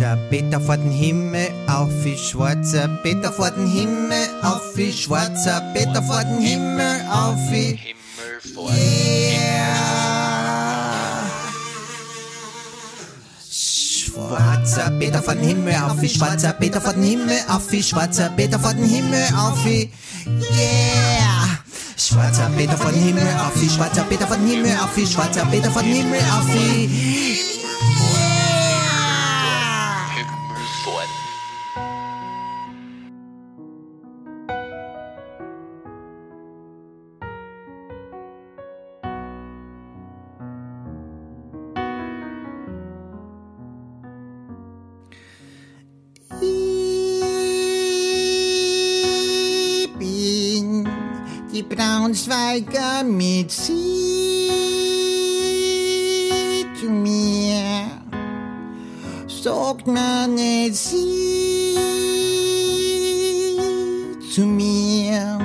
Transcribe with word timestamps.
Schwarzer 0.00 0.16
Peter 0.30 0.58
vor 0.58 0.78
den 0.78 0.90
Himmel, 0.90 1.50
auf 1.66 1.90
wie 2.04 2.16
schwarzer 2.16 2.88
Peter 3.02 3.30
vor 3.30 3.50
den 3.50 3.66
Himmel, 3.66 4.30
auf 4.40 4.74
wie 4.74 4.90
schwarzer 4.90 5.60
Peter 5.74 6.02
vor 6.02 6.24
den 6.24 6.40
Himmel, 6.40 7.02
auf 7.12 7.36
wie 7.50 7.76
Himmel 7.76 8.40
vor 8.54 8.70
Yeah. 8.70 9.60
Schwarzer 13.50 14.90
Peter 14.98 15.22
von 15.22 15.38
Himmel 15.38 15.74
auf 15.74 16.00
wie 16.00 16.08
schwarzer 16.08 16.54
Peter 16.54 16.80
von 16.80 17.02
Himmel 17.02 17.38
auf 17.48 17.70
wie 17.70 17.82
schwarzer 17.82 18.30
Peter 18.30 18.58
von 18.58 18.78
Himmel 18.78 19.28
auf 19.36 19.62
wie 19.66 19.90
Yeah. 20.24 21.58
Schwarzer 21.98 22.50
Peter 22.56 22.78
von 22.78 22.94
Himmel 22.94 23.28
auf 23.46 23.60
wie 23.60 23.68
schwarzer 23.68 24.04
Peter 24.04 24.26
von 24.26 24.46
Himmel 24.46 24.78
auf 24.82 24.96
wie 24.96 25.06
schwarzer 25.06 25.44
Peter 25.44 25.70
von 25.70 25.84
Himmel 25.84 26.20
auf 26.32 26.46
wie 26.54 27.39
Braunschweiger 51.70 53.04
mit 53.04 53.52
sie 53.52 54.50
zu 56.74 56.90
mir. 56.90 57.86
Sagt 59.28 59.86
man 59.86 60.34
nicht 60.34 60.74
sie 60.74 61.76
zu 64.34 64.40
mir. 64.46 65.38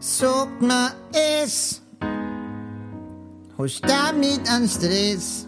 Sagt 0.00 0.60
man 0.60 0.92
es. 1.12 1.80
Hast 3.56 3.82
damit 3.88 4.48
einen 4.50 4.68
Stress. 4.68 5.46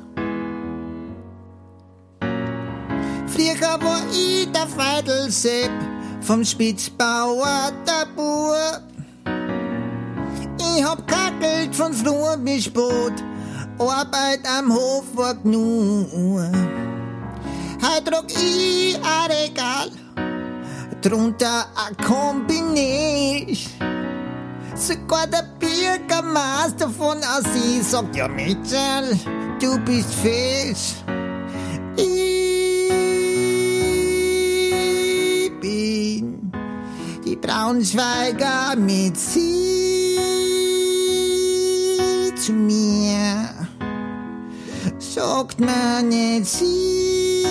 Früher 3.27 3.79
war 3.83 4.03
ich 4.13 4.51
der 4.51 4.67
Feidelsepp 4.67 5.71
vom 6.23 6.43
Spitzbauer 6.43 7.71
der 7.87 8.07
Bub. 8.17 8.90
Ich 10.77 10.85
hab 10.85 11.07
kackelt 11.07 11.75
von 11.75 11.93
früh 11.93 12.37
bis 12.39 12.65
spät, 12.65 13.25
Arbeit 13.79 14.41
am 14.47 14.73
Hof 14.73 15.05
war 15.15 15.35
genug. 15.35 16.09
Heute 17.83 18.05
trag 18.05 18.25
ich 18.31 18.97
ein 18.97 19.31
Regal, 19.31 19.91
drunter 21.01 21.67
ein 21.77 21.97
Kombinés. 22.05 23.69
Sogar 24.75 25.27
der 25.27 25.45
Bürgermeister 25.59 26.89
von 26.89 27.19
Assis 27.19 27.91
sagt, 27.91 28.17
ja 28.17 28.29
Mitchell, 28.29 29.19
du 29.61 29.79
bist 29.85 30.15
fest. 30.15 31.05
Ich 31.97 32.11
bin 35.61 36.53
die 37.25 37.37
Braunschweiger 37.37 38.77
mit 38.77 39.19
sie 39.19 39.90
mir. 42.53 43.49
Sagt 44.99 45.61
man 45.61 46.09
nicht 46.09 46.47
sie 46.47 47.45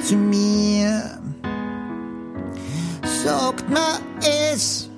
zu 0.00 0.16
mir. 0.16 1.18
Sagt 3.24 3.68
man 3.68 4.00
es, 4.20 4.88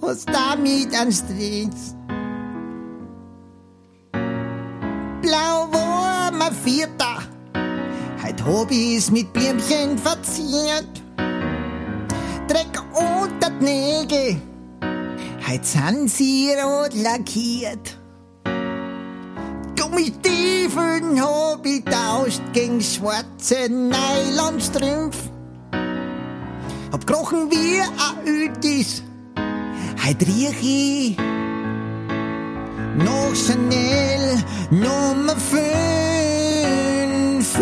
was 0.00 0.24
damit 0.24 0.94
an 0.98 1.12
Stress. 1.12 1.94
Blau 5.20 5.68
war 5.72 6.32
mein 6.32 6.52
Vierter. 6.52 7.22
Heut 8.22 8.44
hab 8.44 8.70
ich's 8.70 9.10
mit 9.10 9.32
Blümchen 9.32 9.98
verziert. 9.98 11.02
Dreck 12.48 12.82
unter 12.92 13.50
die 13.50 13.64
Nägel. 13.64 14.53
Heut 15.46 15.66
sind 15.66 16.08
sie 16.08 16.54
rot 16.54 16.94
lackiert. 16.94 17.98
Gummistiefeln 19.78 21.20
hab 21.20 21.66
ich 21.66 21.84
tauscht 21.84 22.40
gegen 22.54 22.80
schwarze 22.80 23.68
Nylonstrümpf. 23.68 25.18
Hab 26.92 27.06
krochen 27.06 27.50
wie 27.50 27.80
a 27.80 28.14
Ütis. 28.24 29.02
Heut 30.02 30.22
riech 30.22 30.62
ich 30.62 31.18
noch 32.96 33.34
Chanel 33.34 34.42
Nummer 34.70 35.36
5. 35.36 37.58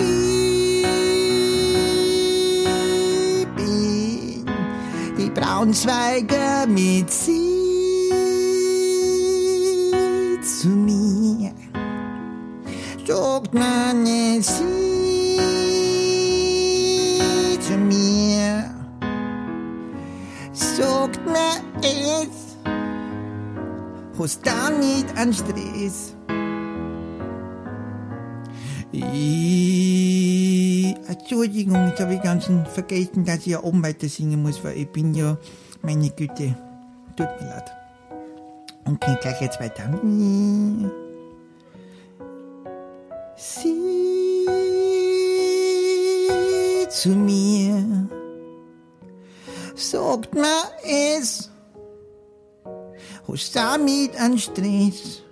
Ich 3.40 3.46
bin 3.56 4.46
die 5.18 5.30
Braunschweiger 5.30 6.68
mit 6.68 7.12
sie 7.12 7.61
mir. 10.68 11.52
Sagt 13.06 13.54
man 13.54 14.02
nicht 14.02 14.44
sie 14.44 15.38
zu 17.60 17.78
mir. 17.78 18.70
Sagt 20.52 21.24
man 21.26 21.82
es 21.82 22.42
hast 24.22 24.46
da 24.46 24.70
nicht 24.70 25.16
an 25.16 25.32
Stress. 25.32 26.14
Ich, 28.92 29.02
Entschuldigung, 31.08 31.88
jetzt 31.88 32.00
habe 32.00 32.14
ich 32.14 32.22
ganz 32.22 32.50
vergessen, 32.72 33.24
dass 33.24 33.38
ich 33.38 33.46
ja 33.46 33.62
oben 33.62 33.82
weiter 33.82 34.08
singen 34.08 34.42
muss, 34.42 34.62
weil 34.62 34.76
ich 34.76 34.88
bin 34.88 35.14
ja, 35.14 35.38
meine 35.82 36.10
Güte, 36.10 36.54
tut 37.16 37.28
mir 37.40 37.48
leid. 37.48 37.81
Okay, 38.84 39.16
gleich 39.20 39.40
jetzt 39.40 39.60
weiter. 39.60 39.88
Sie 43.36 44.46
zu 46.88 47.10
mir, 47.10 48.08
sagt 49.74 50.34
man 50.34 50.64
es, 50.84 51.50
hast 53.26 53.56
damit 53.56 54.20
an 54.20 54.38
Stress. 54.38 55.22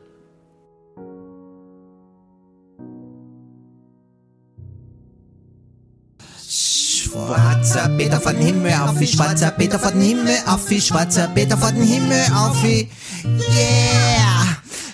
Schwarzer 7.11 7.89
Peter 7.97 8.21
von 8.21 8.37
Himmel 8.37 8.73
auf 8.73 9.01
wie 9.01 9.07
schwarzer 9.07 9.51
Peter 9.51 9.81
von 9.81 10.01
Himmel 10.01 10.37
auf 10.47 10.71
wie 10.71 10.81
schwarzer 10.81 11.27
Peter 11.35 11.57
von 11.57 11.75
Himmel 11.75 12.25
auf 12.33 12.63
Yeah! 12.63 12.87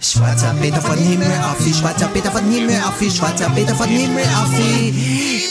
Schwarzer 0.00 0.55
Peter 0.59 0.81
von 0.81 0.97
Himmel 0.97 1.31
auf 1.44 1.62
wie 1.65 1.75
schwarzer 1.75 2.06
Peter 2.06 2.31
von 2.31 2.50
Himmel 2.50 2.81
auf 2.88 2.99
wie 3.00 3.10
schwarzer 3.10 3.50
Peter 3.50 3.75
von 3.75 3.88
Himmel 3.88 4.25
auf 4.34 4.50
wie 4.53 5.46